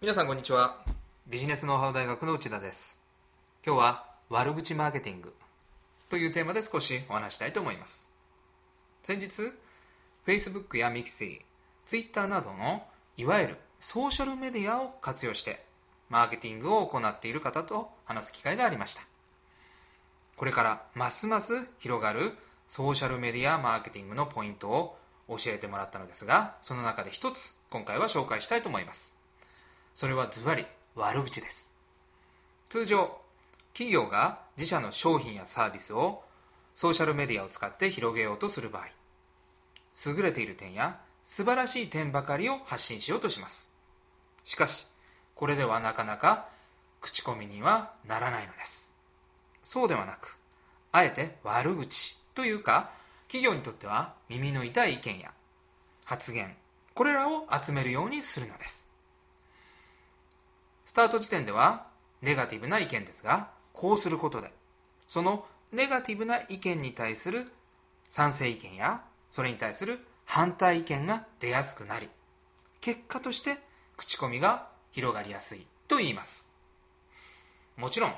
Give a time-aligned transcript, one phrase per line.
[0.00, 0.76] 皆さんこんにちは。
[1.26, 3.00] ビジネスノウハウ大学の内田です。
[3.66, 5.34] 今日は悪口マーケティング
[6.08, 8.08] というテーマで少しお話したいと思います。
[9.02, 9.52] 先日
[10.24, 11.40] Facebook や Mixi、
[11.84, 12.84] Twitter などの
[13.16, 15.64] いわゆるソーシャルメディアを活用して
[16.08, 19.02] マーケティングを行っている方と話す機会がありました。
[20.36, 22.34] これからますます広がる
[22.68, 29.17] ソーシャルメディアマーケティングのポイントを教えてもらったのですがその中で一つ今回は紹介したいと思います。
[29.98, 31.72] それはズバリ悪口です。
[32.68, 33.18] 通常
[33.72, 36.22] 企業が自社の商品やサービスを
[36.76, 38.86] ソーシャルメディアを使って広げようとする場合
[40.06, 43.72] 優れている点や素晴らしい点ばかりを発信しようとします。
[44.44, 44.86] しかし
[45.34, 46.46] これではなかなか
[47.00, 48.92] 口コミにはならないのです。
[49.64, 50.38] そうではなく
[50.92, 52.92] あえて悪口というか
[53.26, 55.32] 企業にとっては耳の痛い意見や
[56.04, 56.54] 発言
[56.94, 58.88] これらを集めるようにするのです。
[60.88, 61.84] スタート時点では
[62.22, 64.50] ネガティブな意見ですがこうすることで
[65.06, 67.44] そのネガティブな意見に対する
[68.08, 72.08] 賛成意見やそれに対する反対意見が出やすくなり
[72.80, 73.58] 結果として
[73.98, 76.50] 口コミが広がりやすいと言います。
[77.76, 78.14] もちろん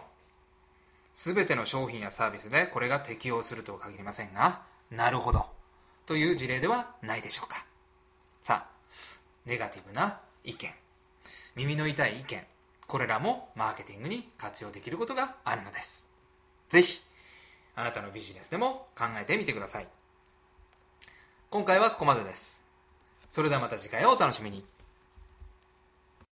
[1.12, 5.46] 全ての商品やサービスでこれが適用するとは限りませんがなるほど
[6.06, 7.66] という事例ではないでしょうか。
[8.40, 8.70] さあ
[9.44, 10.70] ネガティブな意見
[11.56, 12.46] 耳の痛い意見
[12.90, 16.08] これらもマーケティングに活用できることがあるのです。
[16.68, 17.00] ぜひ
[17.76, 19.86] あなたのビジネスでも考えてみてください。
[21.50, 22.64] 今回はここまでです。
[23.28, 24.64] それではまた次回をお楽しみに。